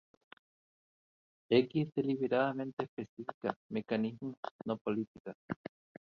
[1.51, 4.33] X deliberadamente especifica "mecanismos,
[4.65, 5.35] no políticas".